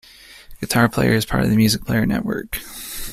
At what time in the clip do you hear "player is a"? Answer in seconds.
0.89-1.27